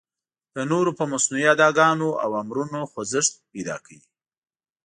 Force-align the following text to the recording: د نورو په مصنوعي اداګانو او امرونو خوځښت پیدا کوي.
د 0.55 0.57
نورو 0.71 0.91
په 0.99 1.03
مصنوعي 1.11 1.47
اداګانو 1.55 2.09
او 2.23 2.29
امرونو 2.41 2.79
خوځښت 2.91 3.33
پیدا 3.51 3.75
کوي. 3.85 4.01